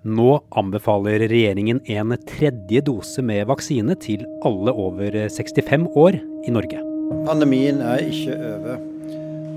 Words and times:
Nå 0.00 0.38
anbefaler 0.56 1.26
regjeringen 1.28 1.82
en 1.92 2.14
tredje 2.24 2.80
dose 2.86 3.20
med 3.20 3.44
vaksine 3.50 3.92
til 4.00 4.22
alle 4.48 4.72
over 4.72 5.12
65 5.28 5.90
år 5.92 6.16
i 6.48 6.54
Norge. 6.54 6.80
Pandemien 7.26 7.82
er 7.84 8.06
ikke 8.06 8.38
over. 8.38 8.80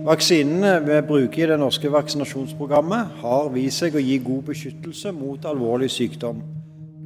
Vaksinene 0.03 0.73
vi 0.83 0.97
bruker 1.07 1.45
i 1.45 1.47
det 1.53 1.59
norske 1.61 1.87
vaksinasjonsprogrammet 1.87 3.21
har 3.21 3.47
vist 3.53 3.79
seg 3.79 3.95
å 3.95 4.03
gi 4.03 4.17
god 4.19 4.43
beskyttelse 4.49 5.13
mot 5.15 5.47
alvorlig 5.47 5.87
sykdom. 5.95 6.41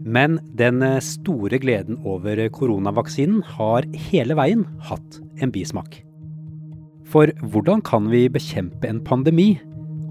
Men 0.01 0.39
den 0.57 0.81
store 1.05 1.59
gleden 1.61 1.99
over 2.09 2.41
koronavaksinen 2.49 3.43
har 3.53 3.85
hele 4.09 4.37
veien 4.39 4.65
hatt 4.89 5.19
en 5.37 5.53
bismak. 5.53 5.99
For 7.05 7.29
hvordan 7.53 7.85
kan 7.85 8.09
vi 8.09 8.25
bekjempe 8.33 8.89
en 8.89 9.03
pandemi 9.05 9.59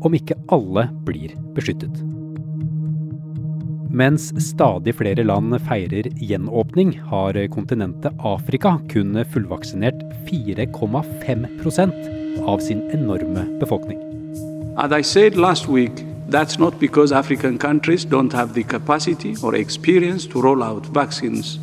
om 0.06 0.14
ikke 0.14 0.38
alle 0.54 0.86
blir 1.08 1.34
beskyttet? 1.58 2.15
Mens 3.96 4.26
stadig 4.44 4.92
flere 4.98 5.22
land 5.24 5.54
feirer 5.64 6.04
gjenåpning, 6.20 6.90
har 7.08 7.32
kontinentet 7.48 8.12
Afrika 8.20 8.74
kun 8.92 9.16
fullvaksinert 9.32 10.02
4,5% 10.28 12.44
av 12.44 12.58
sin 12.60 12.82
enorme 12.92 13.46
befolkning. 13.60 13.98
As 14.76 14.92
I 14.92 15.02
said 15.02 15.36
last 15.36 15.68
week, 15.68 16.04
that's 16.28 16.58
not 16.58 16.78
because 16.78 17.16
African 17.16 17.58
countries 17.58 18.04
don't 18.04 18.32
have 18.32 18.52
the 18.52 18.62
capacity 18.62 19.34
or 19.42 19.56
experience 19.56 20.26
to 20.26 20.42
roll 20.42 20.62
out 20.62 20.86
vaccines. 20.92 21.58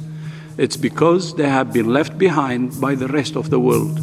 It's 0.58 0.82
because 0.82 1.36
they 1.36 1.50
have 1.50 1.72
been 1.72 1.94
left 1.94 2.18
behind 2.18 2.82
by 2.82 2.96
the 2.96 3.08
rest 3.08 3.36
of 3.36 3.50
the 3.50 3.60
world. 3.60 4.00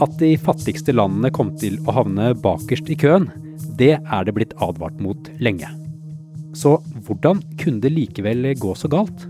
At 0.00 0.18
de 0.18 0.38
fattigste 0.40 0.92
landene 0.96 1.30
kom 1.30 1.52
til 1.60 1.76
å 1.84 1.92
havne 1.92 2.32
bakerst 2.40 2.88
i 2.88 2.96
køen, 2.96 3.28
det 3.80 3.94
er 3.96 4.24
det 4.26 4.34
blitt 4.36 4.56
advart 4.60 4.98
mot 5.00 5.30
lenge. 5.40 5.68
Så 6.52 6.76
hvordan 7.06 7.40
kunne 7.60 7.80
det 7.80 7.94
likevel 7.94 8.52
gå 8.60 8.74
så 8.76 8.90
galt? 8.92 9.24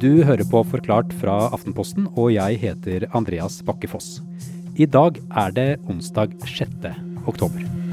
Du 0.00 0.24
hører 0.24 0.44
på 0.48 0.64
Forklart 0.68 1.12
fra 1.20 1.36
Aftenposten, 1.54 2.08
og 2.16 2.32
jeg 2.34 2.60
heter 2.64 3.08
Andreas 3.16 3.60
Bakke 3.64 3.88
Foss. 3.90 4.18
I 4.76 4.88
dag 4.90 5.20
er 5.30 5.54
det 5.54 5.70
onsdag 5.88 6.34
6. 6.48 6.92
oktober. 7.30 7.83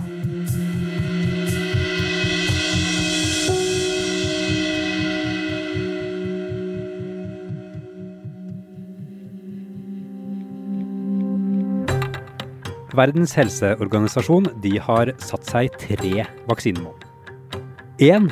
Verdens 12.97 13.31
helseorganisasjon 13.37 14.49
har 14.83 15.13
satt 15.23 15.47
seg 15.47 15.75
tre 15.79 16.25
vaksinemål. 16.49 16.95
1. 18.03 18.27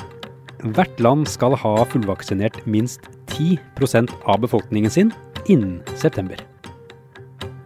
Hvert 0.75 0.99
land 0.99 1.27
skal 1.31 1.55
ha 1.55 1.85
fullvaksinert 1.87 2.57
minst 2.67 3.07
10% 3.31 4.11
av 4.27 4.41
befolkningen 4.43 4.91
sin 4.91 5.13
innen 5.47 5.79
september. 5.95 6.41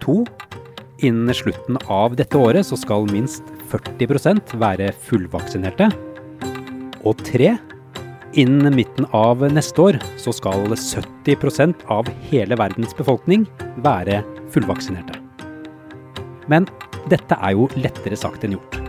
2. 0.04 0.22
Innen 1.04 1.34
slutten 1.34 1.80
av 1.90 2.16
dette 2.20 2.38
året 2.38 2.68
så 2.68 2.78
skal 2.78 3.10
minst 3.10 3.50
40% 3.72 4.54
være 4.62 4.92
fullvaksinerte. 5.08 5.90
Og 7.04 7.26
3. 7.26 7.56
Innen 8.38 8.78
midten 8.78 9.10
av 9.14 9.42
neste 9.50 9.82
år 9.82 10.00
så 10.22 10.34
skal 10.36 10.70
70% 10.70 11.88
av 11.90 12.14
hele 12.30 12.58
verdens 12.60 12.94
befolkning 12.98 13.50
være 13.82 14.22
fullvaksinerte. 14.54 15.23
Men 16.52 16.68
dette 17.12 17.38
er 17.40 17.56
jo 17.56 17.70
lettere 17.78 18.18
sagt 18.20 18.44
enn 18.44 18.58
gjort. 18.58 18.80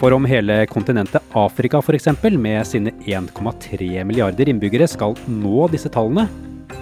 For 0.00 0.14
om 0.16 0.24
hele 0.24 0.62
kontinentet 0.70 1.34
Afrika 1.36 1.82
f.eks. 1.84 2.08
med 2.40 2.64
sine 2.64 2.94
1,3 3.04 4.04
milliarder 4.08 4.48
innbyggere 4.48 4.88
skal 4.88 5.16
nå 5.28 5.66
disse 5.68 5.92
tallene, 5.92 6.24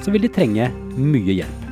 så 0.05 0.15
vil 0.15 0.23
de 0.23 0.31
trenge 0.31 0.69
mye 0.95 1.41
hjelp. 1.41 1.65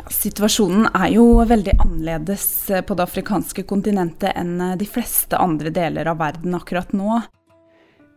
Ja, 0.00 0.08
situasjonen 0.10 0.88
er 0.90 1.12
jo 1.14 1.26
veldig 1.46 1.76
annerledes 1.78 2.46
på 2.86 2.98
det 2.98 3.06
afrikanske 3.06 3.62
kontinentet 3.62 4.34
enn 4.34 4.58
de 4.80 4.90
fleste 4.90 5.38
andre 5.38 5.70
deler 5.70 6.10
av 6.10 6.18
verden 6.18 6.58
akkurat 6.58 6.90
nå. 6.98 7.22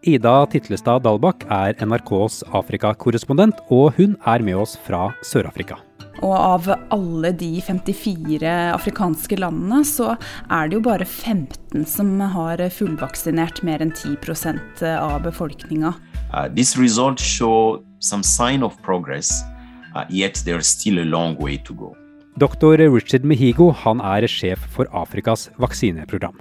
Ida 0.03 0.33
Titlestad 0.51 1.05
Dalbakk 1.05 1.45
er 1.53 1.77
NRKs 1.85 2.41
Afrikakorrespondent, 2.49 3.61
og 3.71 3.93
hun 3.99 4.17
er 4.27 4.43
med 4.43 4.57
oss 4.65 4.73
fra 4.83 5.11
Sør-Afrika. 5.23 5.77
Og 6.23 6.33
av 6.33 6.69
alle 6.95 7.33
de 7.35 7.51
54 7.61 8.51
afrikanske 8.73 9.37
landene, 9.41 9.81
så 9.83 10.13
er 10.47 10.69
det 10.69 10.77
jo 10.77 10.83
bare 10.85 11.07
15 11.07 11.83
som 11.89 12.13
har 12.35 12.63
fullvaksinert 12.71 13.59
mer 13.67 13.83
enn 13.83 13.91
10% 13.91 14.85
av 14.95 15.19
befolkninga. 15.25 15.91
Uh, 16.31 16.47
this 16.47 16.77
result 16.79 17.19
show 17.19 17.83
some 17.99 18.23
sign 18.23 18.63
of 18.63 18.79
progress, 18.81 19.43
uh, 19.95 20.05
yet 20.09 20.41
there's 20.45 20.67
still 20.67 20.99
a 20.99 21.05
long 21.05 21.35
way 21.37 21.57
to 21.57 21.73
go. 21.73 21.93
Dr. 22.39 22.89
Richard 22.89 23.27
Mehigo 23.29 23.69
han 23.83 24.01
er 24.01 24.25
sjef 24.25 24.63
for 24.73 24.89
Afrikas 24.89 25.51
vaksineprogram. 25.61 26.39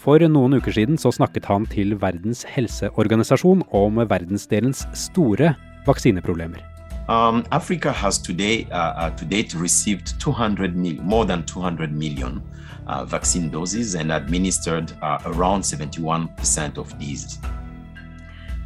For 0.00 0.22
noen 0.32 0.56
uker 0.56 0.72
siden 0.72 0.96
så 0.96 1.12
snakket 1.12 1.44
han 1.50 1.66
til 1.68 1.92
Verdens 2.00 2.40
helseorganisasjon 2.48 3.66
om 3.76 4.00
verdensdelens 4.08 4.86
store 4.96 5.52
vaksineproblemer. 5.84 6.69
Um, 7.10 7.44
Africa 7.50 7.90
has 7.90 8.18
today, 8.18 8.68
uh, 8.70 8.76
uh, 8.76 9.10
to 9.16 9.24
date 9.24 9.52
received 9.54 10.20
200 10.20 10.76
mil- 10.76 11.02
more 11.02 11.24
than 11.24 11.44
200 11.44 11.90
million 11.92 12.40
uh, 12.86 13.04
vaccine 13.04 13.50
doses 13.50 13.96
and 13.96 14.12
administered 14.12 14.92
uh, 15.02 15.18
around 15.26 15.62
71% 15.62 16.78
of 16.78 16.96
these. 17.00 17.40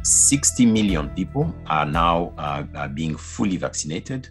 60 0.03 0.67
million 0.67 1.09
people 1.15 1.55
are 1.65 1.87
now 1.87 2.33
uh, 2.37 2.63
uh, 2.75 2.87
being 2.87 3.17
fully 3.17 3.57
vaccinated, 3.57 4.29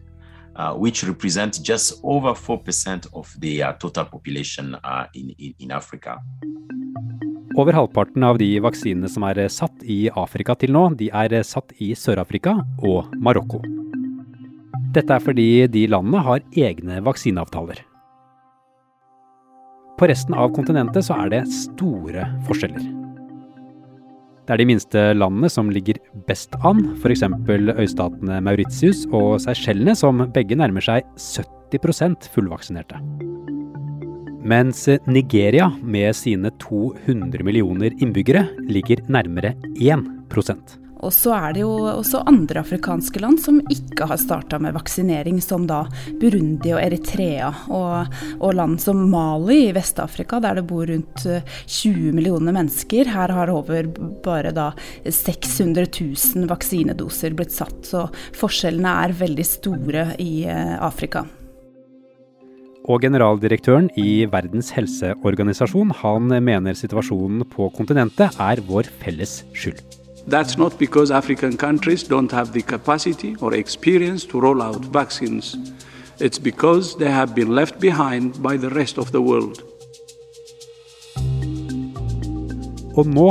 which 0.76 1.02
represents 1.02 1.58
just 1.58 1.98
over 2.04 2.34
4% 2.34 3.08
of 3.14 3.34
the 3.41 3.64
total 3.81 4.04
population 4.04 4.76
in, 5.14 5.34
in, 5.41 5.54
in 5.58 5.72
Africa. 5.72 6.22
Over 7.56 7.72
halvparten 7.72 8.22
av 8.22 8.38
de 8.38 8.60
vaksinene 8.62 9.10
som 9.10 9.26
er 9.26 9.48
satt 9.50 9.82
i 9.82 10.08
Afrika 10.14 10.54
til 10.54 10.70
nå, 10.75 10.92
de 10.94 11.10
er 11.10 11.42
satt 11.42 11.75
i 11.82 11.94
Sør-Afrika 11.98 12.60
og 12.78 13.10
Marokko. 13.19 13.62
Dette 14.94 15.16
er 15.16 15.22
fordi 15.22 15.49
de 15.75 15.87
landene 15.91 16.22
har 16.22 16.43
egne 16.55 17.00
vaksineavtaler. 17.03 17.81
På 19.99 20.06
resten 20.10 20.34
av 20.38 20.53
kontinentet 20.55 21.06
så 21.06 21.16
er 21.25 21.32
det 21.32 21.43
store 21.50 22.28
forskjeller. 22.47 22.84
Det 24.44 24.53
er 24.53 24.60
de 24.60 24.66
minste 24.69 25.03
landene 25.16 25.49
som 25.49 25.71
ligger 25.72 25.99
best 26.28 26.55
an, 26.69 26.82
f.eks. 27.00 27.25
øystatene 27.25 28.43
Mauritius 28.44 29.06
og 29.09 29.38
Seychellene, 29.41 29.94
som 29.97 30.21
begge 30.34 30.59
nærmer 30.60 30.84
seg 30.84 31.06
70% 31.16 32.28
fullvaksinerte. 32.34 33.00
Mens 34.44 34.84
Nigeria 35.09 35.71
med 35.81 36.12
sine 36.19 36.53
200 36.61 37.47
millioner 37.47 37.97
innbyggere 37.97 38.44
ligger 38.69 39.00
nærmere 39.09 39.55
1 39.81 40.05
og 41.04 41.12
så 41.15 41.34
er 41.37 41.54
det 41.56 41.62
jo 41.62 41.72
også 41.91 42.22
andre 42.28 42.62
afrikanske 42.62 43.20
land 43.22 43.41
som 43.42 43.60
ikke 43.72 44.09
har 44.10 44.20
starta 44.20 44.59
med 44.62 44.75
vaksinering, 44.76 45.41
som 45.44 45.66
da 45.69 45.84
Burundi 46.20 46.72
og 46.75 46.81
Eritrea. 46.82 47.50
Og, 47.69 48.16
og 48.41 48.56
land 48.56 48.81
som 48.82 49.04
Mali 49.12 49.60
i 49.69 49.75
Vest-Afrika, 49.76 50.41
der 50.43 50.60
det 50.60 50.66
bor 50.70 50.88
rundt 50.88 51.26
20 51.26 52.14
millioner 52.16 52.56
mennesker. 52.56 53.12
Her 53.14 53.34
har 53.37 53.53
over 53.53 53.88
bare 54.25 54.54
da 54.56 54.70
600 55.04 55.88
000 55.93 56.50
vaksinedoser 56.50 57.37
blitt 57.37 57.54
satt. 57.54 57.81
Så 57.87 58.06
forskjellene 58.38 58.98
er 59.04 59.16
veldig 59.25 59.48
store 59.48 60.10
i 60.22 60.44
eh, 60.48 60.76
Afrika. 60.82 61.25
Og 62.84 63.00
generaldirektøren 63.00 63.88
i 63.97 64.26
Verdens 64.28 64.69
helseorganisasjon 64.76 65.94
han 66.03 66.37
mener 66.44 66.76
situasjonen 66.76 67.46
på 67.49 67.70
kontinentet 67.76 68.37
er 68.37 68.61
vår 68.69 68.93
felles 69.00 69.40
skyld. 69.56 70.04
That's 70.26 70.56
not 70.56 70.79
because 70.79 71.11
African 71.11 71.56
countries 71.56 72.03
don't 72.03 72.32
have 72.32 72.53
the 72.53 72.62
capacity 72.62 73.37
or 73.41 73.55
experience 73.55 74.25
to 74.26 74.41
roll 74.41 74.62
out 74.62 74.82
vaccines. 74.87 75.56
It's 76.19 76.38
because 76.38 76.97
they 76.97 77.11
have 77.11 77.35
been 77.35 77.55
left 77.55 77.79
behind 77.79 78.43
by 78.43 78.56
the 78.56 78.71
rest 78.71 78.97
of 78.97 79.12
the 79.12 79.21
world. 79.21 79.62
Og 82.97 83.06
nå 83.11 83.29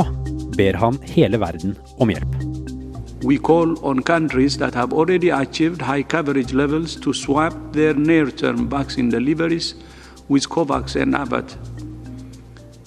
ber 0.56 0.76
han 0.76 0.98
hele 1.02 1.40
verden 1.40 1.76
om 1.98 2.12
hjelp. 2.12 2.34
We 3.24 3.38
call 3.38 3.74
on 3.82 4.02
countries 4.02 4.58
that 4.58 4.74
have 4.74 4.92
already 4.92 5.30
achieved 5.30 5.80
high 5.80 6.02
coverage 6.02 6.52
levels 6.52 6.94
to 7.00 7.14
swap 7.14 7.54
their 7.72 7.94
near-term 7.94 8.68
vaccine 8.68 9.08
deliveries 9.08 9.74
with 10.28 10.48
COVAX 10.48 10.94
and 11.00 11.16
Abbott. 11.16 11.56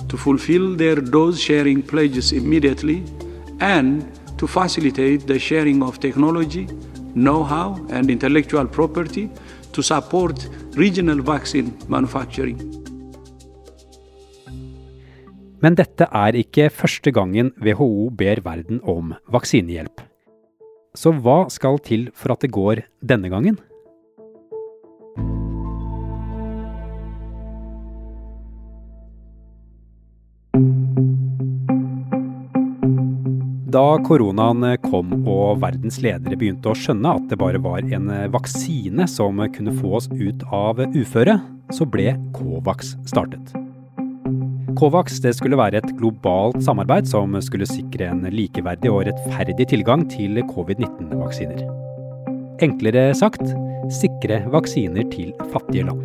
To 0.08 0.18
fulfill 0.18 0.76
their 0.76 0.96
dose 0.96 1.40
sharing 1.40 1.82
pledges 1.82 2.32
immediately 2.32 3.04
and 3.60 4.04
to 4.38 4.48
facilitate 4.48 5.28
the 5.28 5.40
sharing 5.40 5.82
of 5.84 6.00
technology, 6.00 6.68
know-how 7.16 7.76
and 7.90 8.10
intellectual 8.10 8.68
property 8.68 9.30
to 9.74 9.82
support 9.82 10.48
regional 10.76 11.22
vaccine 11.22 11.74
manufacturing. 11.88 12.58
Men 15.58 15.74
dette 15.74 16.06
er 16.14 16.38
ikke 16.38 16.70
første 16.70 17.10
gangen 17.12 17.50
WHO 17.58 18.12
ber 18.14 18.44
verden 18.46 18.78
om 18.86 19.16
vaksinehjelp. 19.34 20.04
Så 20.94 21.14
hva 21.14 21.48
skal 21.54 21.80
til 21.82 22.10
for 22.14 22.34
at 22.34 22.46
det 22.46 22.52
går 22.54 22.84
denne 23.02 23.30
gangen? 23.34 23.58
Da 33.78 34.00
koronaen 34.02 34.64
kom 34.82 35.12
og 35.30 35.60
verdens 35.62 36.00
ledere 36.02 36.34
begynte 36.40 36.72
å 36.72 36.78
skjønne 36.78 37.12
at 37.20 37.26
det 37.30 37.38
bare 37.38 37.60
var 37.62 37.86
en 37.94 38.08
vaksine 38.34 39.06
som 39.12 39.38
kunne 39.54 39.74
få 39.76 39.92
oss 40.00 40.08
ut 40.10 40.42
av 40.50 40.80
uføre, 40.96 41.36
så 41.70 41.86
ble 41.86 42.16
Covax 42.34 42.96
startet. 43.06 43.52
Covax 44.80 45.20
skulle 45.38 45.60
være 45.60 45.84
et 45.84 45.94
globalt 46.00 46.58
samarbeid 46.66 47.06
som 47.12 47.38
skulle 47.46 47.70
sikre 47.70 48.10
en 48.16 48.26
likeverdig 48.34 48.90
og 48.90 49.04
rettferdig 49.12 49.70
tilgang 49.70 50.08
til 50.10 50.42
covid-19-vaksiner. 50.50 51.62
Enklere 52.66 53.12
sagt 53.20 53.46
sikre 53.94 54.42
vaksiner 54.58 55.06
til 55.14 55.38
fattige 55.54 55.86
land. 55.92 56.02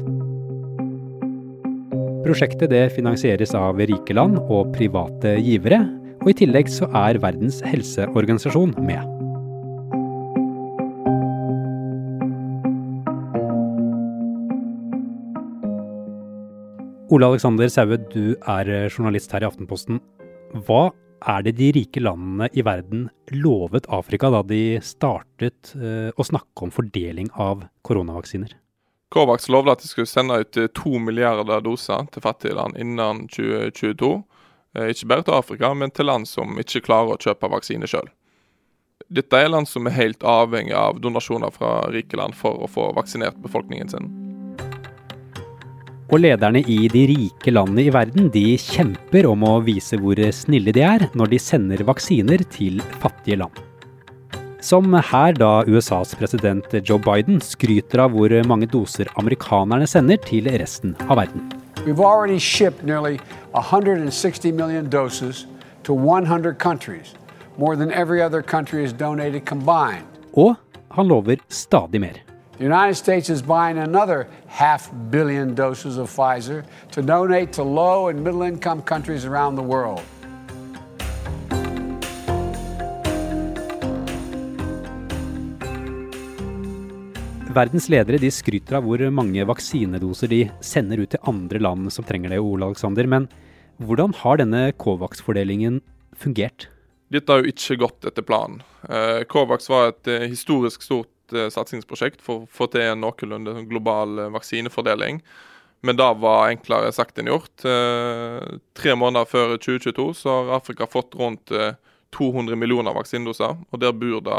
Prosjektet 2.28 2.76
finansieres 2.92 3.56
av 3.56 3.80
rike 3.80 4.20
land 4.20 4.36
og 4.44 4.76
private 4.76 5.38
givere, 5.40 5.80
og 6.22 6.30
i 6.30 6.36
tillegg 6.38 6.70
så 6.70 6.86
er 6.94 7.18
Verdens 7.22 7.58
helseorganisasjon 7.66 8.76
med. 8.86 9.02
Ole 17.12 17.28
Alexander 17.28 17.68
Saue, 17.68 17.98
du 18.14 18.32
er 18.48 18.70
journalist 18.86 19.34
her 19.34 19.44
i 19.44 19.48
Aftenposten. 19.50 19.98
Hva 20.64 20.86
er 21.28 21.44
det 21.44 21.56
de 21.58 21.68
rike 21.76 22.00
landene 22.00 22.48
i 22.56 22.64
verden 22.64 23.08
lovet 23.34 23.84
Afrika 23.92 24.30
da 24.32 24.40
de 24.46 24.78
startet 24.82 25.74
eh, 25.76 26.08
å 26.08 26.24
snakke 26.24 26.64
om 26.64 26.72
fordeling 26.72 27.28
av 27.36 27.66
koronavaksiner? 27.84 28.56
Covax 29.12 29.50
lovde 29.52 29.74
at 29.74 29.82
de 29.84 29.90
skulle 29.90 30.08
sende 30.08 30.38
ut 30.40 30.56
to 30.72 30.96
milliarder 31.02 31.60
doser 31.60 32.06
til 32.14 32.24
fattige 32.24 32.56
land 32.56 32.78
innen 32.80 33.26
2022. 33.28 34.14
Eh, 34.78 34.88
ikke 34.92 35.08
bare 35.10 35.26
til 35.26 35.36
Afrika, 35.36 35.72
men 35.76 35.92
til 35.92 36.08
land 36.08 36.28
som 36.28 36.56
ikke 36.60 36.84
klarer 36.86 37.14
å 37.14 37.20
kjøpe 37.20 37.50
vaksine 37.52 37.88
sjøl. 37.88 38.08
Dette 39.12 39.36
er 39.36 39.50
land 39.52 39.68
som 39.68 39.88
er 39.88 39.96
helt 39.98 40.24
avhengig 40.24 40.72
av 40.78 41.00
donasjoner 41.04 41.52
fra 41.52 41.82
rike 41.92 42.16
land 42.16 42.36
for 42.38 42.62
å 42.64 42.70
få 42.70 42.92
vaksinert 42.96 43.36
befolkningen 43.44 43.92
sin. 43.92 44.08
Og 46.12 46.20
lederne 46.20 46.60
i 46.68 46.88
de 46.92 47.02
rike 47.08 47.52
landene 47.52 47.86
i 47.86 47.92
verden 47.92 48.28
de 48.32 48.44
kjemper 48.60 49.28
om 49.28 49.44
å 49.48 49.58
vise 49.64 49.96
hvor 50.00 50.18
snille 50.36 50.72
de 50.76 50.84
er 50.84 51.06
når 51.16 51.32
de 51.32 51.40
sender 51.40 51.84
vaksiner 51.88 52.44
til 52.52 52.80
fattige 53.00 53.40
land. 53.40 53.56
Som 54.62 54.92
her 54.94 55.34
da 55.34 55.64
USAs 55.66 56.12
president 56.14 56.68
Joe 56.84 57.00
Biden 57.02 57.40
skryter 57.42 58.04
av 58.04 58.12
hvor 58.14 58.32
mange 58.46 58.68
doser 58.70 59.10
amerikanerne 59.20 59.88
sender 59.90 60.20
til 60.22 60.52
resten 60.52 60.94
av 61.08 61.18
verden. 61.24 61.61
We've 61.84 61.98
already 61.98 62.38
shipped 62.38 62.84
nearly 62.84 63.18
160 63.50 64.52
million 64.52 64.88
doses 64.88 65.46
to 65.82 65.92
100 65.92 66.56
countries, 66.56 67.14
more 67.58 67.74
than 67.74 67.90
every 67.90 68.22
other 68.22 68.40
country 68.40 68.82
has 68.82 68.92
donated 68.92 69.44
combined. 69.44 70.06
Og 70.32 70.56
han 70.90 71.08
lover 71.08 71.36
stadig 71.48 72.00
mer. 72.00 72.12
The 72.58 72.64
United 72.64 72.94
States 72.94 73.30
is 73.30 73.42
buying 73.42 73.78
another 73.78 74.28
half 74.46 74.92
billion 75.10 75.56
doses 75.56 75.98
of 75.98 76.08
Pfizer 76.08 76.64
to 76.92 77.02
donate 77.02 77.52
to 77.54 77.64
low 77.64 78.08
and 78.08 78.22
middle 78.22 78.42
income 78.42 78.82
countries 78.82 79.24
around 79.24 79.56
the 79.56 79.62
world. 79.62 80.02
Verdens 87.52 87.88
ledere 87.92 88.20
de 88.22 88.30
skryter 88.32 88.78
av 88.78 88.86
hvor 88.86 89.02
mange 89.12 89.42
vaksinedoser 89.44 90.30
de 90.30 90.42
sender 90.64 91.02
ut 91.02 91.10
til 91.12 91.28
andre 91.28 91.60
land 91.60 91.90
som 91.92 92.06
trenger 92.08 92.32
det, 92.32 92.38
Ole 92.40 92.70
Alexander. 92.70 93.04
Men 93.04 93.26
hvordan 93.82 94.14
har 94.22 94.38
denne 94.40 94.62
Covax-fordelingen 94.80 95.80
fungert? 96.16 96.68
Dette 97.12 97.28
har 97.28 97.42
jo 97.42 97.52
ikke 97.52 97.76
gått 97.82 98.08
etter 98.08 98.24
planen. 98.24 98.62
Eh, 98.88 99.24
Covax 99.28 99.68
var 99.68 99.90
et 99.90 100.08
eh, 100.08 100.28
historisk 100.32 100.84
stort 100.86 101.34
eh, 101.36 101.50
satsingsprosjekt 101.52 102.24
for 102.24 102.44
å 102.44 102.48
få 102.48 102.70
til 102.72 102.86
en 102.86 103.04
noenlunde 103.04 103.66
global 103.68 104.30
vaksinefordeling. 104.38 105.20
Men 105.84 105.98
det 105.98 106.08
var 106.22 106.48
enklere 106.54 106.92
sagt 106.94 107.18
enn 107.18 107.28
gjort. 107.28 107.64
Tre 107.66 108.92
måneder 108.94 109.26
før 109.26 109.56
2022 109.56 110.04
så 110.14 110.36
har 110.36 110.52
Afrika 110.60 110.86
fått 110.86 111.16
rundt 111.18 111.50
200 112.14 112.54
millioner 112.54 112.94
vaksinedoser, 112.94 113.56
og 113.66 113.80
der 113.82 113.90
bor 113.90 114.22
det 114.22 114.38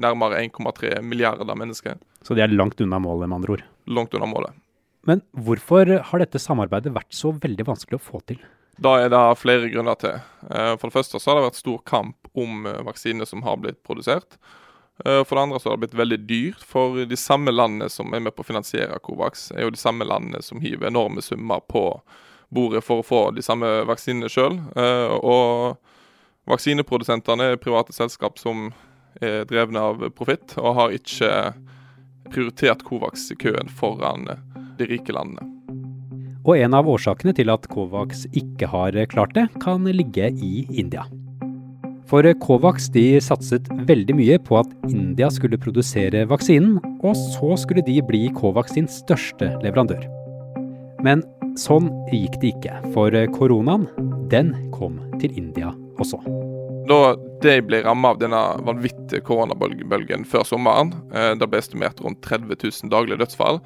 nærmere 0.00 0.40
1,3 0.44 1.00
milliarder 1.02 1.56
mennesker. 1.58 2.00
Så 2.22 2.34
de 2.34 2.42
er 2.44 2.52
langt 2.52 2.80
unna 2.80 2.98
målet, 3.02 3.28
med 3.28 3.40
andre 3.40 3.56
ord? 3.58 3.64
Langt 3.86 4.14
unna 4.14 4.28
målet. 4.30 4.56
Men 5.02 5.22
hvorfor 5.34 5.88
har 6.08 6.22
dette 6.22 6.38
samarbeidet 6.38 6.94
vært 6.94 7.14
så 7.14 7.32
veldig 7.34 7.66
vanskelig 7.66 7.98
å 7.98 8.04
få 8.04 8.22
til? 8.30 8.42
Da 8.82 8.96
er 9.02 9.10
det 9.12 9.20
flere 9.40 9.68
grunner 9.72 9.98
til. 10.00 10.18
Eh, 10.48 10.74
for 10.78 10.88
det 10.88 10.96
første 10.96 11.20
så 11.20 11.30
har 11.30 11.40
det 11.40 11.48
vært 11.50 11.60
stor 11.60 11.78
kamp 11.88 12.30
om 12.32 12.64
vaksiner 12.64 12.86
vaksinene 12.88 13.28
som 13.28 13.42
har 13.46 13.58
blitt 13.60 13.82
produsert. 13.86 14.38
Eh, 15.04 15.22
for 15.26 15.36
det 15.36 15.42
andre 15.42 15.60
så 15.60 15.70
har 15.70 15.76
det 15.76 15.86
blitt 15.86 15.98
veldig 16.00 16.20
dyrt, 16.28 16.62
for 16.66 17.02
de 17.04 17.18
samme 17.18 17.52
landene 17.52 17.90
som 17.90 18.14
er 18.14 18.22
med 18.24 18.36
på 18.36 18.46
å 18.46 18.48
finansiere 18.48 19.00
Covax, 19.04 19.50
er 19.52 19.66
jo 19.66 19.74
de 19.74 19.80
samme 19.80 20.06
landene 20.08 20.42
som 20.42 20.62
hiver 20.62 20.88
enorme 20.88 21.22
summer 21.22 21.60
på 21.68 21.84
bordet 22.52 22.84
for 22.84 23.02
å 23.02 23.06
få 23.06 23.22
de 23.34 23.42
samme 23.44 23.68
vaksinene 23.88 24.28
sjøl. 24.28 24.58
Og 25.24 25.78
vaksineprodusentene 26.50 27.52
er 27.52 27.60
private 27.60 27.94
selskap 27.96 28.36
som 28.40 28.70
er 29.20 29.44
drevne 29.50 29.82
av 29.82 30.04
profitt, 30.16 30.56
og 30.58 30.76
har 30.78 30.94
ikke 30.96 31.30
prioritert 32.32 32.84
Covax-køen 32.86 33.68
foran 33.68 34.28
de 34.78 34.88
rike 34.88 35.14
landene. 35.14 35.48
Og 36.42 36.56
en 36.58 36.74
av 36.74 36.88
årsakene 36.90 37.34
til 37.38 37.52
at 37.52 37.68
Covax 37.70 38.24
ikke 38.34 38.66
har 38.72 38.96
klart 39.12 39.34
det, 39.36 39.46
kan 39.62 39.84
ligge 39.86 40.32
i 40.32 40.64
India. 40.70 41.04
For 42.10 42.26
Covax 42.42 42.90
de 42.92 43.20
satset 43.24 43.70
veldig 43.88 44.16
mye 44.18 44.40
på 44.42 44.58
at 44.58 44.72
India 44.90 45.30
skulle 45.32 45.60
produsere 45.60 46.26
vaksinen, 46.28 46.80
og 47.00 47.14
så 47.16 47.54
skulle 47.62 47.84
de 47.86 48.00
bli 48.04 48.26
Covax 48.36 48.74
sin 48.76 48.90
største 48.90 49.52
leverandør. 49.62 50.02
Men 51.02 51.22
sånn 51.58 51.88
gikk 52.12 52.40
det 52.42 52.54
ikke, 52.56 52.78
for 52.92 53.16
koronaen, 53.38 53.88
den 54.32 54.54
kom 54.74 54.98
til 55.22 55.34
India 55.38 55.72
også. 56.02 56.41
Da 56.88 57.14
de 57.42 57.56
ble 57.66 57.82
rammet 57.84 58.14
av 58.14 58.20
denne 58.20 58.42
vanvittige 58.66 59.22
koronabølgen 59.26 60.26
før 60.28 60.46
sommeren, 60.46 60.92
eh, 61.14 61.32
det 61.38 61.48
ble 61.50 61.60
estimert 61.62 62.00
rundt 62.02 62.22
30 62.26 62.58
000 62.58 62.92
daglige 62.92 63.20
dødsfall, 63.22 63.60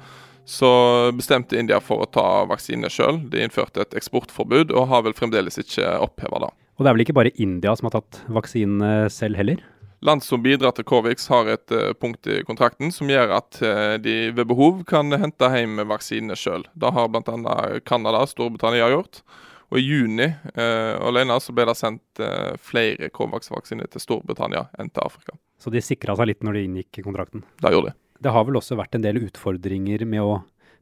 så 0.47 0.69
bestemte 1.15 1.57
India 1.59 1.79
for 1.83 2.05
å 2.05 2.11
ta 2.11 2.45
vaksine 2.47 2.89
sjøl. 2.93 3.23
De 3.31 3.41
innførte 3.43 3.83
et 3.83 3.97
eksportforbud, 3.99 4.71
og 4.71 4.87
har 4.91 5.03
vel 5.07 5.17
fremdeles 5.17 5.59
ikke 5.59 5.97
oppheva 6.03 6.45
det. 6.45 6.53
Og 6.77 6.85
det 6.85 6.91
er 6.91 6.95
vel 6.95 7.03
ikke 7.07 7.17
bare 7.17 7.35
India 7.41 7.73
som 7.75 7.89
har 7.89 7.97
tatt 7.97 8.21
vaksinen 8.31 9.09
selv 9.11 9.39
heller? 9.41 9.65
Land 10.05 10.21
som 10.21 10.43
bidrar 10.43 10.75
til 10.77 10.85
Covix 10.85 11.25
har 11.31 11.47
et 11.49 11.73
uh, 11.73 11.89
punkt 11.97 12.27
i 12.29 12.43
kontrakten 12.45 12.91
som 12.93 13.09
gjør 13.09 13.33
at 13.39 13.57
uh, 13.65 13.95
de 13.97 14.29
ved 14.29 14.45
behov 14.45 14.83
kan 14.89 15.09
hente 15.09 15.49
hjem 15.49 15.81
vaksinene 15.89 16.37
sjøl. 16.37 16.67
Det 16.77 16.91
har 16.93 17.09
bl.a. 17.09 17.55
Canada 17.81 18.21
og 18.21 18.29
Storbritannia 18.29 18.91
gjort. 18.93 19.23
Og 19.67 19.79
i 19.81 19.83
juni 19.83 20.27
eh, 20.27 20.93
alene 21.03 21.35
så 21.43 21.53
ble 21.55 21.65
det 21.67 21.75
sendt 21.75 22.21
eh, 22.23 22.53
flere 22.63 23.09
Covax-vaksiner 23.13 23.89
til 23.91 24.03
Storbritannia 24.03 24.67
enn 24.79 24.91
til 24.93 25.03
Afrika. 25.03 25.35
Så 25.59 25.73
de 25.73 25.81
sikra 25.83 26.15
seg 26.15 26.29
litt 26.29 26.45
når 26.45 26.55
de 26.55 26.65
inngikk 26.69 27.01
kontrakten? 27.03 27.43
Det 27.59 27.73
gjorde 27.73 27.91
de. 27.91 27.99
Det 28.23 28.33
har 28.33 28.45
vel 28.47 28.57
også 28.59 28.77
vært 28.79 28.95
en 28.97 29.03
del 29.03 29.19
utfordringer 29.25 30.05
med 30.09 30.23
å 30.23 30.37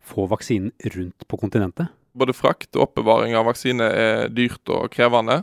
få 0.06 0.28
vaksinen 0.30 0.72
rundt 0.94 1.26
på 1.28 1.40
kontinentet? 1.42 1.90
Både 2.16 2.36
frakt 2.38 2.78
og 2.78 2.86
oppbevaring 2.90 3.34
av 3.36 3.50
vaksine 3.50 3.88
er 3.90 4.30
dyrt 4.32 4.70
og 4.72 4.88
krevende. 4.94 5.42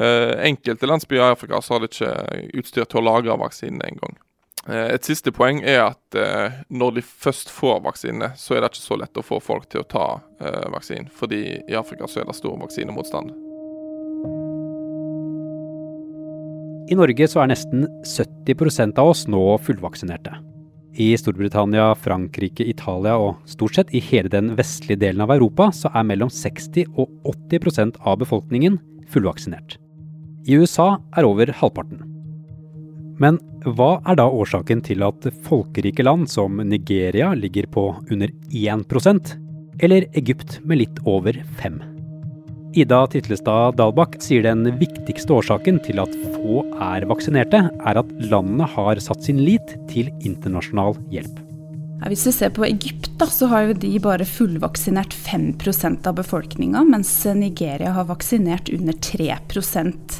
Eh, 0.00 0.32
enkelte 0.48 0.88
landsbyer 0.88 1.28
i 1.28 1.34
Afrika 1.36 1.60
så 1.60 1.76
har 1.76 1.84
de 1.84 1.92
ikke 1.92 2.58
utstyr 2.62 2.88
til 2.88 3.02
å 3.02 3.06
lagre 3.10 3.36
vaksinen 3.38 3.84
engang. 3.84 4.16
Eh, 4.70 4.92
et 4.94 5.06
siste 5.06 5.32
poeng 5.34 5.58
er 5.66 5.80
at 5.88 6.18
eh, 6.18 6.60
når 6.70 6.98
de 6.98 7.02
først 7.02 7.50
får 7.50 7.80
vaksine, 7.86 8.30
så 8.38 8.54
er 8.54 8.62
det 8.62 8.72
ikke 8.72 8.84
så 8.84 8.98
lett 9.00 9.18
å 9.18 9.24
få 9.26 9.40
folk 9.42 9.66
til 9.72 9.82
å 9.82 9.88
ta 9.90 10.06
eh, 10.38 10.68
vaksinen. 10.70 11.10
Fordi 11.10 11.42
i 11.66 11.78
Afrika 11.78 12.06
så 12.06 12.22
er 12.22 12.28
det 12.28 12.38
stor 12.38 12.54
vaksinemotstand. 12.62 13.34
I 16.92 16.98
Norge 16.98 17.26
så 17.30 17.42
er 17.42 17.50
nesten 17.50 17.86
70% 18.06 18.98
av 19.00 19.12
oss 19.14 19.26
nå 19.30 19.42
fullvaksinerte. 19.64 20.34
I 21.00 21.14
Storbritannia, 21.16 21.94
Frankrike, 21.96 22.66
Italia 22.68 23.14
og 23.16 23.38
stort 23.48 23.78
sett 23.78 23.94
i 23.96 24.02
hele 24.04 24.28
den 24.28 24.52
vestlige 24.58 25.00
delen 25.00 25.24
av 25.24 25.32
Europa 25.32 25.70
så 25.72 25.88
er 25.96 26.04
mellom 26.04 26.28
60 26.28 26.98
og 27.00 27.08
80% 27.48 27.96
av 28.04 28.18
befolkningen 28.20 28.76
fullvaksinert. 29.08 29.78
I 30.44 30.58
USA 30.60 30.98
er 31.16 31.24
over 31.24 31.54
halvparten. 31.62 32.02
Men 33.22 33.38
hva 33.64 33.94
er 34.08 34.18
da 34.18 34.26
årsaken 34.26 34.82
til 34.86 35.04
at 35.06 35.28
folkerike 35.46 36.04
land 36.04 36.30
som 36.30 36.58
Nigeria 36.66 37.32
ligger 37.38 37.68
på 37.70 37.88
under 38.10 38.32
1% 38.50 39.32
eller 39.82 40.06
Egypt 40.18 40.60
med 40.66 40.82
litt 40.82 41.00
over 41.08 41.38
5 41.60 41.80
Ida 42.72 43.02
Titlestad 43.12 43.76
Dalbakk 43.76 44.16
sier 44.24 44.46
den 44.46 44.64
viktigste 44.80 45.34
årsaken 45.36 45.80
til 45.84 46.00
at 46.00 46.12
få 46.32 46.62
er 46.80 47.04
vaksinerte, 47.10 47.66
er 47.68 48.00
at 48.00 48.12
landene 48.32 48.68
har 48.74 49.00
satt 49.04 49.26
sin 49.26 49.42
lit 49.44 49.74
til 49.90 50.08
internasjonal 50.24 50.96
hjelp. 51.12 51.51
Hvis 52.08 52.26
vi 52.26 52.32
ser 52.34 52.50
på 52.50 52.64
Egypt, 52.66 53.10
da, 53.18 53.26
så 53.30 53.46
har 53.46 53.68
jo 53.68 53.74
de 53.78 53.90
bare 54.02 54.26
fullvaksinert 54.26 55.14
5% 55.14 56.06
av 56.08 56.16
befolkninga, 56.18 56.82
mens 56.88 57.10
Nigeria 57.38 57.92
har 57.94 58.08
vaksinert 58.08 58.70
under 58.74 58.96
3% 58.98 60.16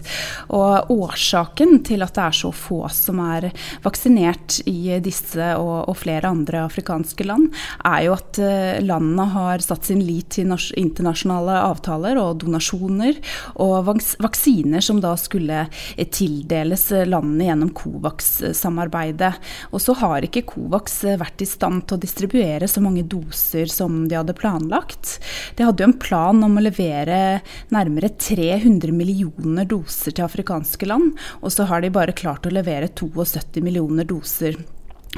Og 0.55 0.91
Årsaken 0.93 1.81
til 1.87 2.05
at 2.05 2.15
det 2.15 2.27
er 2.29 2.37
så 2.37 2.53
få 2.55 2.85
som 2.93 3.19
er 3.25 3.49
vaksinert 3.83 4.61
i 4.71 5.01
disse 5.03 5.49
og, 5.59 5.89
og 5.91 5.99
flere 5.99 6.31
andre 6.31 6.65
afrikanske 6.69 7.27
land, 7.27 7.49
er 7.89 8.07
jo 8.07 8.15
at 8.15 8.41
eh, 8.43 8.79
landene 8.85 9.27
har 9.35 9.65
satt 9.65 9.91
sin 9.91 10.03
lit 10.05 10.37
til 10.37 10.53
internasjonale 10.53 11.59
avtaler 11.67 12.21
og 12.21 12.43
donasjoner, 12.45 13.19
og 13.63 13.91
vaksiner 14.23 14.85
som 14.85 15.01
da 15.03 15.15
skulle 15.19 15.67
tildeles 16.15 16.89
landene 17.09 17.49
gjennom 17.49 17.73
Covax-samarbeidet. 17.77 19.33
Og 19.73 19.83
så 19.83 19.97
har 19.99 20.27
ikke 20.27 20.45
Covax 20.49 21.01
vært 21.21 21.43
i 21.43 21.49
stand 21.49 21.72
stand 21.73 21.87
til 21.89 21.97
å 21.97 22.03
distribuere 22.03 22.69
så 22.69 22.83
mange 22.83 23.03
doser 23.03 23.67
som 23.67 24.09
de 24.09 24.17
hadde 24.17 24.37
planlagt. 24.37 25.21
De 25.57 25.65
hadde 25.65 25.83
jo 25.83 25.89
en 25.89 25.99
plan 25.99 26.45
om 26.45 26.59
å 26.59 26.63
levere 26.63 27.41
nærmere 27.73 28.13
300 28.19 28.93
millioner 28.93 29.65
doser 29.65 30.13
til 30.13 30.27
afrikanske 30.27 30.87
land, 30.87 31.17
og 31.41 31.53
så 31.53 31.65
har 31.65 31.83
de 31.83 31.91
bare 31.91 32.13
klart 32.13 32.47
å 32.47 32.53
levere 32.53 32.89
72 32.89 33.63
millioner 33.63 34.05
doser. 34.05 34.57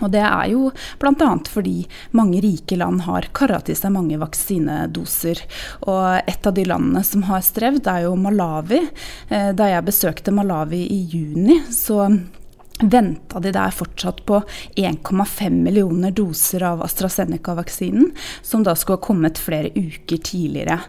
Og 0.02 0.10
Det 0.10 0.22
er 0.26 0.48
jo 0.50 0.72
bl.a. 0.98 1.38
fordi 1.46 1.86
mange 2.18 2.40
rike 2.42 2.74
land 2.76 3.04
har 3.06 3.28
kara 3.32 3.60
til 3.62 3.76
seg 3.78 3.94
mange 3.94 4.18
vaksinedoser. 4.18 5.38
Og 5.86 6.22
Et 6.26 6.46
av 6.46 6.54
de 6.54 6.64
landene 6.66 7.04
som 7.06 7.22
har 7.30 7.44
strevd, 7.46 7.86
er 7.86 8.08
jo 8.08 8.16
Malawi. 8.18 8.88
Eh, 9.30 9.52
da 9.54 9.70
jeg 9.70 9.86
besøkte 9.86 10.34
Malawi 10.34 10.82
i 10.90 11.00
juni, 11.14 11.60
så 11.70 12.08
venta 12.82 13.40
de 13.40 13.52
der 13.54 13.70
fortsatt 13.70 14.24
på 14.26 14.40
1,5 14.76 15.50
millioner 15.50 16.10
doser 16.10 16.62
av 16.66 16.82
AstraZeneca-vaksinen, 16.82 18.10
som 18.42 18.64
da 18.66 18.74
skulle 18.74 18.98
ha 18.98 19.06
kommet 19.06 19.38
flere 19.38 19.70
uker 19.74 20.18
tidligere. 20.18 20.80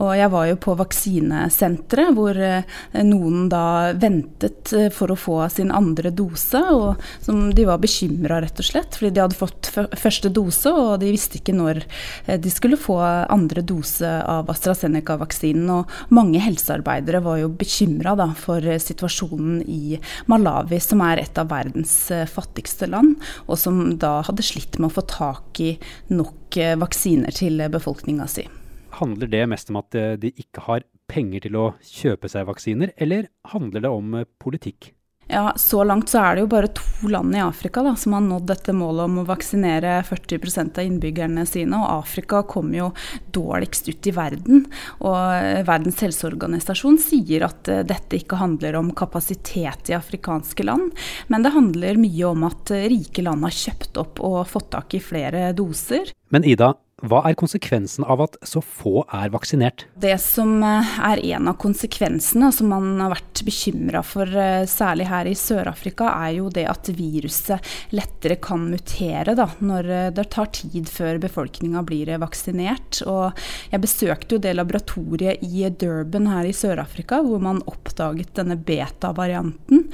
Og 0.00 0.14
jeg 0.16 0.30
var 0.32 0.46
jo 0.48 0.56
på 0.64 0.76
vaksinesenteret, 0.78 2.14
hvor 2.16 2.38
eh, 2.40 2.64
noen 3.04 3.50
da 3.52 3.92
ventet 3.92 4.72
eh, 4.72 4.88
for 4.94 5.12
å 5.12 5.18
få 5.20 5.36
sin 5.52 5.72
andre 5.74 6.14
dose, 6.16 6.62
og 6.72 7.04
som 7.20 7.50
de 7.54 7.68
var 7.68 7.82
bekymra, 7.82 8.40
rett 8.40 8.64
og 8.64 8.68
slett, 8.70 8.96
fordi 8.96 9.12
de 9.12 9.24
hadde 9.26 9.38
fått 9.38 9.70
første 10.00 10.32
dose, 10.32 10.72
og 10.72 10.96
de 11.04 11.12
visste 11.12 11.42
ikke 11.42 11.56
når 11.56 11.82
eh, 11.84 12.40
de 12.40 12.52
skulle 12.52 12.80
få 12.80 12.96
andre 13.04 13.60
dose 13.60 14.08
av 14.24 14.48
AstraZeneca-vaksinen. 14.54 15.68
Og 15.76 16.14
mange 16.14 16.40
helsearbeidere 16.40 17.20
var 17.24 17.42
jo 17.42 17.52
bekymra 17.52 18.16
for 18.38 18.62
situasjonen 18.80 19.60
i 19.68 19.98
Malawi, 20.30 20.78
som 20.80 21.02
er 21.04 21.20
et 21.20 21.33
et 21.34 21.42
av 21.42 21.50
verdens 21.50 21.94
eh, 22.14 22.26
fattigste 22.30 22.88
land, 22.90 23.18
og 23.48 23.58
som 23.58 23.96
da 23.98 24.20
hadde 24.26 24.46
slitt 24.46 24.78
med 24.78 24.92
å 24.92 24.96
få 25.00 25.06
tak 25.10 25.60
i 25.62 25.74
nok 26.14 26.58
eh, 26.60 26.76
vaksiner 26.78 27.34
til 27.34 27.62
befolkninga 27.74 28.28
si. 28.30 28.46
Handler 28.94 29.30
det 29.30 29.46
mest 29.50 29.72
om 29.72 29.80
at 29.82 29.94
eh, 29.98 30.14
de 30.20 30.30
ikke 30.38 30.68
har 30.68 30.86
penger 31.10 31.44
til 31.44 31.58
å 31.58 31.70
kjøpe 31.84 32.30
seg 32.30 32.46
vaksiner, 32.48 32.94
eller 32.96 33.28
handler 33.52 33.84
det 33.84 33.92
om 33.92 34.20
politikk? 34.40 34.94
Ja, 35.26 35.52
Så 35.56 35.84
langt 35.84 36.08
så 36.12 36.20
er 36.20 36.36
det 36.36 36.44
jo 36.44 36.50
bare 36.52 36.68
to 36.76 37.08
land 37.08 37.34
i 37.36 37.40
Afrika 37.40 37.82
da, 37.82 37.94
som 37.96 38.12
har 38.12 38.22
nådd 38.24 38.46
dette 38.50 38.74
målet 38.76 39.06
om 39.08 39.22
å 39.22 39.26
vaksinere 39.28 39.96
40% 40.04 40.78
av 40.78 40.84
innbyggerne 40.84 41.46
sine. 41.48 41.78
Og 41.80 42.04
Afrika 42.04 42.42
kommer 42.48 42.78
jo 42.78 42.90
dårligst 43.32 43.88
ut 43.88 44.10
i 44.10 44.14
verden. 44.14 44.66
Og 45.00 45.64
Verdens 45.66 46.02
helseorganisasjon 46.04 47.00
sier 47.00 47.46
at 47.48 47.72
eh, 47.72 47.84
dette 47.88 48.20
ikke 48.20 48.38
handler 48.40 48.76
om 48.78 48.92
kapasitet 48.96 49.90
i 49.90 49.96
afrikanske 49.96 50.66
land, 50.66 50.92
men 51.32 51.44
det 51.44 51.54
handler 51.54 52.00
mye 52.00 52.28
om 52.28 52.44
at 52.48 52.74
rike 52.92 53.24
land 53.24 53.46
har 53.46 53.54
kjøpt 53.54 54.00
opp 54.00 54.20
og 54.24 54.42
fått 54.50 54.72
tak 54.76 54.98
i 54.98 55.02
flere 55.02 55.50
doser. 55.56 56.12
Men 56.34 56.44
Ida, 56.44 56.74
hva 57.02 57.24
er 57.26 57.34
konsekvensen 57.34 58.04
av 58.06 58.20
at 58.22 58.36
så 58.46 58.60
få 58.62 59.02
er 59.12 59.32
vaksinert? 59.34 59.82
Det 59.98 60.14
som 60.22 60.62
eh, 60.62 60.92
er 61.08 61.22
en 61.34 61.48
av 61.50 61.56
konsekvensene 61.60 62.52
som 62.54 62.70
man 62.70 62.86
har 63.02 63.10
vært 63.16 63.42
bekymra 63.44 64.04
for, 64.06 64.30
eh, 64.30 64.62
særlig 64.70 65.08
her 65.10 65.26
i 65.26 65.34
Sør-Afrika, 65.34 66.12
er 66.14 66.36
jo 66.38 66.52
det 66.54 66.68
at 66.70 66.90
viruset 66.94 67.72
lettere 67.92 68.38
kan 68.38 68.68
mutere 68.70 69.34
da, 69.34 69.48
når 69.58 69.90
eh, 69.90 70.12
det 70.14 70.28
tar 70.36 70.52
tid 70.54 70.86
før 70.88 71.18
befolkninga 71.24 71.82
blir 71.84 72.12
vaksinert. 72.22 73.02
Og 73.10 73.42
jeg 73.74 73.82
besøkte 73.82 74.38
jo 74.38 74.44
det 74.46 74.54
laboratoriet 74.54 75.42
i 75.42 75.66
Durban 75.74 76.30
her 76.30 76.46
i 76.46 76.54
Sør-Afrika, 76.54 77.18
hvor 77.26 77.42
man 77.42 77.62
oppdaget 77.66 78.36
denne 78.38 78.56
beta-varianten 78.56 79.88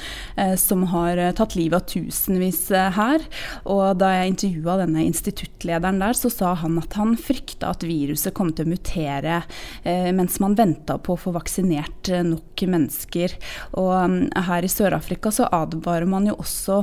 som 0.60 0.82
har 0.92 1.18
tatt 1.36 1.54
livet 1.56 1.80
av 1.80 1.86
tusenvis 1.90 2.60
her. 2.96 3.24
Og 3.70 3.98
da 4.00 4.10
jeg 4.14 4.32
intervjua 4.34 4.76
denne 4.82 5.04
instituttlederen 5.06 6.00
der, 6.02 6.16
så 6.16 6.30
sa 6.32 6.52
han 6.60 6.78
at 6.80 6.89
han 6.98 7.16
frykta 7.20 7.72
at 7.74 7.84
viruset 7.86 8.34
kom 8.36 8.52
til 8.54 8.68
å 8.68 8.72
mutere 8.72 9.42
eh, 9.82 10.10
mens 10.16 10.38
man 10.42 10.56
venta 10.58 10.98
på 10.98 11.14
å 11.14 11.20
få 11.20 11.34
vaksinert 11.36 12.10
eh, 12.12 12.24
nok 12.26 12.64
mennesker. 12.70 13.36
Og 13.80 13.92
um, 13.96 14.18
her 14.50 14.66
i 14.66 14.70
Sør-Afrika 14.70 15.32
så 15.34 15.48
advarer 15.54 16.08
man 16.10 16.28
jo 16.30 16.38
også 16.40 16.82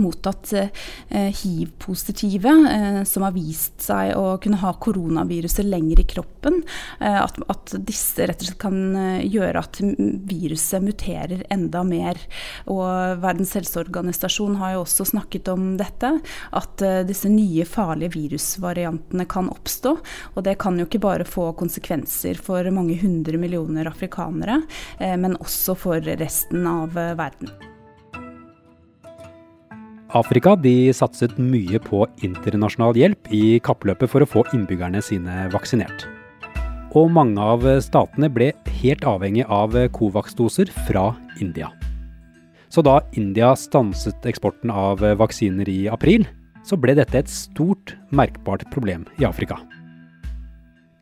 mot 0.00 0.26
at 0.26 0.52
eh, 0.52 1.30
hiv-positive, 1.42 2.52
eh, 2.70 3.00
som 3.04 3.24
har 3.26 3.34
vist 3.34 3.80
seg 3.84 4.14
å 4.16 4.36
kunne 4.42 4.60
ha 4.60 4.72
koronaviruset 4.82 5.66
lenger 5.66 6.02
i 6.02 6.06
kroppen, 6.08 6.62
eh, 7.00 7.18
at, 7.20 7.38
at, 7.52 7.74
disse 7.86 8.26
rett 8.26 8.40
og 8.42 8.48
slett 8.48 8.60
kan 8.62 8.78
gjøre 9.26 9.60
at 9.60 9.80
viruset 10.28 10.84
muterer 10.84 11.44
enda 11.52 11.82
mer. 11.86 12.20
Og 12.72 13.20
Verdens 13.22 13.54
helseorganisasjon 13.58 14.58
har 14.60 14.76
jo 14.76 14.84
også 14.84 15.08
snakket 15.12 15.50
om 15.52 15.74
dette, 15.80 16.12
at 16.56 16.84
disse 17.08 17.30
nye 17.30 17.66
farlige 17.68 18.14
virusvariantene 18.16 19.26
kan 19.30 19.50
oppstå. 19.52 19.96
Og 20.34 20.46
det 20.46 20.56
kan 20.62 20.78
jo 20.78 20.88
ikke 20.88 21.02
bare 21.04 21.28
få 21.28 21.50
konsekvenser 21.58 22.40
for 22.42 22.66
mange 22.74 22.98
hundre 23.02 23.40
millioner 23.40 23.90
afrikanere, 23.90 24.62
men 24.98 25.38
også 25.40 25.76
for 25.86 26.12
resten 26.16 26.66
av 26.70 26.96
verden. 26.96 27.52
Afrika 30.14 30.54
de 30.54 30.92
satset 30.94 31.34
mye 31.34 31.80
på 31.82 32.04
internasjonal 32.22 32.94
hjelp 32.94 33.26
i 33.34 33.58
kappløpet 33.66 34.10
for 34.12 34.22
å 34.22 34.28
få 34.30 34.44
innbyggerne 34.54 35.02
sine 35.02 35.48
vaksinert. 35.50 36.06
Og 36.96 37.10
mange 37.10 37.42
av 37.42 37.66
statene 37.82 38.30
ble 38.30 38.52
helt 38.78 39.02
avhengig 39.04 39.44
av 39.50 39.74
Covax-doser 39.96 40.70
fra 40.86 41.10
India. 41.42 41.72
Så 42.70 42.84
da 42.86 43.00
India 43.18 43.50
stanset 43.58 44.30
eksporten 44.30 44.70
av 44.70 45.02
vaksiner 45.18 45.68
i 45.68 45.88
april, 45.90 46.26
så 46.66 46.78
ble 46.78 46.94
dette 46.98 47.18
et 47.18 47.30
stort, 47.30 47.96
merkbart 48.14 48.62
problem 48.70 49.08
i 49.18 49.26
Afrika. 49.26 49.58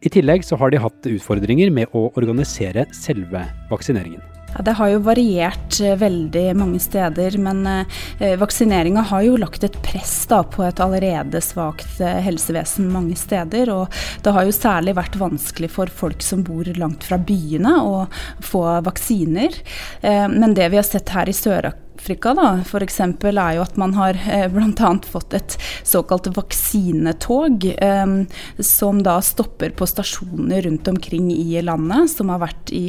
I 0.05 0.13
tillegg 0.13 0.45
så 0.45 0.57
har 0.61 0.73
de 0.73 0.81
hatt 0.81 1.09
utfordringer 1.09 1.71
med 1.73 1.93
å 1.93 2.11
organisere 2.17 2.89
selve 2.97 3.45
vaksineringen. 3.71 4.34
Ja, 4.55 4.63
det 4.63 4.77
har 4.79 4.89
jo 4.93 5.03
variert 5.03 5.81
eh, 5.81 5.97
veldig 5.99 6.45
mange 6.57 6.79
steder, 6.83 7.39
men 7.43 7.67
eh, 7.67 8.37
vaksineringa 8.39 9.03
har 9.11 9.25
jo 9.27 9.37
lagt 9.41 9.65
et 9.67 9.81
press 9.83 10.15
da, 10.31 10.43
på 10.47 10.63
et 10.63 10.81
allerede 10.83 11.41
svakt 11.43 12.01
eh, 12.01 12.21
helsevesen 12.23 12.91
mange 12.93 13.19
steder. 13.19 13.73
Og 13.75 14.03
det 14.23 14.35
har 14.37 14.47
jo 14.47 14.55
særlig 14.55 14.95
vært 14.99 15.19
vanskelig 15.19 15.73
for 15.75 15.91
folk 15.91 16.23
som 16.23 16.45
bor 16.47 16.71
langt 16.79 17.07
fra 17.09 17.19
byene 17.19 17.77
å 17.83 18.05
få 18.45 18.67
vaksiner. 18.87 19.59
Eh, 20.03 20.29
men 20.31 20.55
det 20.55 20.71
vi 20.71 20.79
har 20.79 20.87
sett 20.87 21.11
her 21.17 21.31
i 21.31 21.35
Sør-Afrika 21.35 21.84
Afrika 22.05 22.35
da, 22.37 22.59
f.eks. 22.61 22.99
er 23.01 23.55
jo 23.57 23.63
at 23.65 23.79
man 23.81 23.95
har 23.97 24.19
eh, 24.29 24.45
bl.a. 24.53 24.91
fått 25.09 25.33
et 25.39 25.55
såkalt 25.89 26.27
vaksinetog, 26.37 27.65
eh, 27.65 28.13
som 28.61 29.01
da 29.01 29.15
stopper 29.25 29.73
på 29.73 29.89
stasjoner 29.89 30.67
rundt 30.67 30.91
omkring 30.93 31.31
i 31.33 31.63
landet, 31.65 32.13
som 32.13 32.29
har 32.29 32.43
vært 32.45 32.75
i 32.77 32.83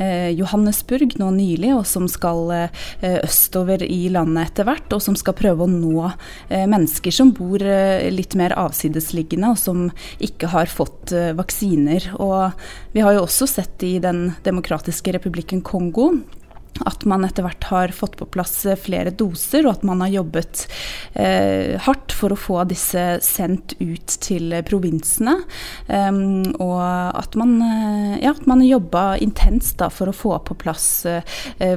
eh, 0.00 0.32
Johannesburg 0.38 1.18
nå 1.20 1.28
nylig, 1.36 1.74
og 1.76 1.84
som 1.84 2.08
skal 2.08 2.70
østover 3.02 3.82
i 3.84 4.06
landet 4.12 4.54
etter 4.54 4.70
hvert, 4.70 4.88
og 4.96 5.04
som 5.04 5.20
skal 5.20 5.36
prøve 5.36 5.66
å 5.66 5.70
nå 5.70 6.08
mennesker 6.48 7.12
som 7.12 7.34
bor 7.36 7.60
litt 7.60 8.36
mer 8.38 8.54
avsidesliggende, 8.56 9.52
og 9.52 9.60
som 9.60 9.88
ikke 10.24 10.48
har 10.54 10.70
fått 10.72 11.12
vaksiner. 11.36 12.12
Og 12.22 12.56
vi 12.96 13.04
har 13.04 13.18
jo 13.18 13.26
også 13.26 13.50
sett 13.50 13.84
i 13.84 13.98
Den 14.02 14.30
demokratiske 14.46 15.18
republikken 15.18 15.60
Kongo 15.66 16.14
at 16.80 17.04
man 17.04 17.24
etter 17.26 17.44
hvert 17.44 17.64
har 17.68 17.92
fått 17.94 18.16
på 18.16 18.26
plass 18.32 18.54
eh, 18.66 18.78
flere 18.78 19.12
doser, 19.14 19.66
og 19.66 19.76
at 19.76 19.86
man 19.86 20.02
har 20.04 20.12
jobbet 20.16 20.64
eh, 21.12 21.78
hardt 21.84 22.14
for 22.16 22.32
å 22.32 22.38
få 22.38 22.62
disse 22.70 23.04
sendt 23.24 23.76
ut 23.80 24.16
til 24.24 24.54
provinsene. 24.66 25.36
Um, 25.86 26.42
og 26.62 26.80
at 27.18 27.36
man, 27.38 27.56
eh, 27.66 28.16
ja, 28.24 28.34
at 28.34 28.46
man 28.50 28.64
jobba 28.64 29.18
intenst 29.22 29.78
da, 29.82 29.90
for 29.92 30.10
å 30.10 30.16
få 30.16 30.36
på 30.46 30.56
plass 30.62 31.04
eh, 31.06 31.22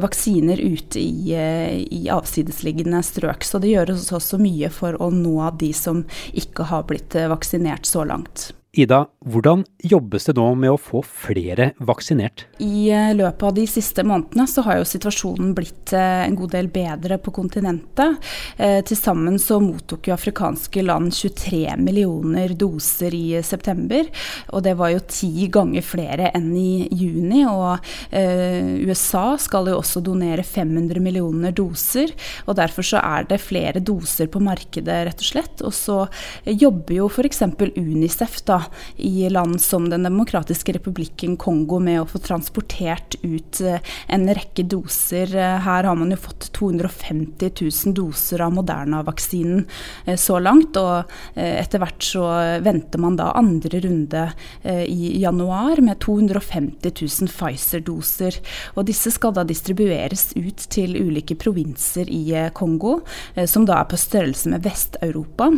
vaksiner 0.02 0.62
ute 0.62 1.02
i, 1.02 1.34
eh, 1.36 1.80
i, 1.84 2.06
avsidesliggende 2.12 3.04
strøk. 3.06 3.46
Så 3.46 3.62
det 3.62 3.74
gjøres 3.74 4.12
også 4.16 4.40
mye 4.42 4.72
for 4.74 4.98
å 5.02 5.12
nå 5.14 5.38
de 5.60 5.72
som 5.75 6.06
ikke 6.34 6.70
har 6.72 6.88
blitt 6.90 7.18
vaksinert 7.30 7.88
så 7.90 8.06
langt. 8.08 8.52
Ida, 8.75 9.05
hvordan 9.24 9.62
jobbes 9.88 10.25
det 10.27 10.34
nå 10.36 10.50
med 10.60 10.74
å 10.74 10.79
få 10.79 11.00
flere 11.00 11.70
vaksinert? 11.88 12.44
I 12.60 12.89
eh, 12.91 13.13
løpet 13.15 13.46
av 13.48 13.53
de 13.55 13.63
siste 13.70 14.03
månedene 14.03 14.44
så 14.51 14.65
har 14.65 14.82
jo 14.82 14.88
situasjonen 14.89 15.53
blitt 15.55 15.94
eh, 15.96 16.25
en 16.25 16.36
god 16.36 16.51
del 16.58 16.67
bedre 16.74 17.17
på 17.24 17.32
kontinentet. 17.38 18.20
Eh, 18.58 18.82
Til 18.86 19.00
sammen 19.00 19.39
så 19.39 19.62
mottok 19.63 20.10
jo 20.10 20.15
afrikanske 20.17 20.84
land 20.84 21.13
23 21.15 21.77
millioner 21.79 22.51
doser 22.60 23.15
i 23.15 23.39
september. 23.48 24.10
Og 24.51 24.65
det 24.67 24.75
var 24.75 24.91
jo 24.91 25.05
ti 25.08 25.48
ganger 25.48 25.86
flere 25.86 26.34
enn 26.36 26.51
i 26.60 26.89
juni. 26.91 27.46
Og 27.48 27.79
eh, 28.12 28.75
USA 28.84 29.38
skal 29.39 29.72
jo 29.72 29.79
også 29.79 30.03
donere 30.03 30.44
500 30.44 31.00
millioner 31.00 31.55
doser. 31.55 32.12
Og 32.44 32.60
derfor 32.60 32.91
så 32.91 33.00
er 33.00 33.32
det 33.32 33.39
flere 33.39 33.79
doser 33.79 34.27
på 34.27 34.44
markedet, 34.44 35.01
rett 35.08 35.24
og 35.24 35.32
slett. 35.32 35.63
Og 35.63 35.72
så 35.75 36.01
jobber 36.44 37.00
jo 37.00 37.08
f.eks. 37.08 37.46
Unicef 37.79 38.41
da 38.44 38.65
i 38.96 39.30
land 39.30 39.62
som 39.62 39.90
Den 39.90 40.04
demokratiske 40.04 40.74
republikken 40.78 41.38
Kongo 41.38 41.80
med 41.80 42.02
å 42.02 42.08
få 42.10 42.20
transportert 42.24 43.18
ut 43.22 43.62
eh, 43.62 43.84
en 44.08 44.28
rekke 44.28 44.66
doser. 44.70 45.32
Eh, 45.36 45.58
her 45.66 45.88
har 45.88 45.98
man 46.00 46.14
jo 46.14 46.20
fått 46.20 46.50
250 46.58 47.52
000 47.62 47.96
doser 47.98 48.44
av 48.46 48.56
Moderna-vaksinen 48.56 49.66
eh, 50.06 50.18
så 50.20 50.40
langt. 50.40 50.78
Og 50.80 51.12
etter 51.36 51.82
hvert 51.82 52.04
så 52.04 52.26
venter 52.64 53.02
man 53.02 53.16
da 53.20 53.30
andre 53.38 53.80
runde 53.84 54.24
i 54.64 55.20
januar 55.22 55.80
med 55.84 56.00
250 56.04 56.92
000 56.92 57.32
Pfizer-doser. 57.32 58.40
Og 58.76 58.88
disse 58.90 59.14
skal 59.14 59.36
da 59.36 59.46
distribueres 59.48 60.30
ut 60.36 60.68
til 60.74 60.98
ulike 60.98 61.38
provinser 61.40 62.10
i 62.12 62.26
Kongo, 62.56 63.00
som 63.48 63.68
da 63.68 63.82
er 63.82 63.90
på 63.92 64.00
størrelse 64.00 64.52
med 64.52 64.66
Vest-Europa. 64.66 65.52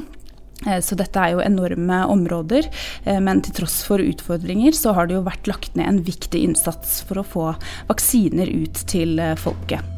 Eh, 0.65 0.79
så 0.81 0.97
dette 0.97 1.21
er 1.21 1.35
jo 1.35 1.43
enorme 1.43 2.01
områder, 2.09 2.69
eh, 3.05 3.19
men 3.21 3.43
til 3.45 3.53
tross 3.61 3.81
for 3.85 4.01
utfordringer 4.01 4.73
så 4.73 4.95
har 4.97 5.07
det 5.07 5.17
jo 5.17 5.27
vært 5.27 5.49
lagt 5.49 5.77
ned 5.77 5.87
en 5.87 6.01
viktig 6.07 6.41
innsats 6.49 7.01
for 7.05 7.21
å 7.21 7.27
få 7.27 7.45
vaksiner 7.91 8.49
ut 8.49 8.81
til 8.89 9.19
eh, 9.21 9.37
folket. 9.37 9.93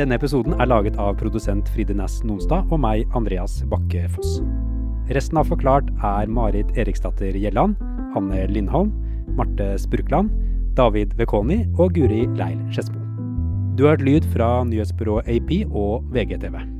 Denne 0.00 0.16
episoden 0.16 0.54
er 0.56 0.68
laget 0.70 0.94
av 0.96 1.18
produsent 1.20 1.66
Fride 1.74 1.92
Næss 1.92 2.22
Nonstad 2.24 2.70
og 2.72 2.80
meg, 2.80 3.02
Andreas 3.12 3.58
Bakke 3.68 4.06
Foss. 4.14 4.38
Resten 5.12 5.36
av 5.36 5.50
Forklart 5.50 5.90
er 6.06 6.30
Marit 6.30 6.70
Eriksdatter 6.78 7.36
Gjelland, 7.36 7.74
Hanne 8.14 8.46
Lindholm, 8.46 8.92
Marte 9.36 9.78
Spurkland, 9.78 10.30
David 10.76 11.16
Vekoni 11.18 11.64
og 11.78 11.94
Guri 11.94 12.26
Leil 12.38 12.60
Skedsmo. 12.72 13.00
Du 13.78 13.86
har 13.86 13.96
hørt 13.96 14.04
lyd 14.06 14.28
fra 14.34 14.50
nyhetsbyrået 14.64 15.28
AP 15.28 15.50
og 15.70 16.04
VGTV. 16.14 16.79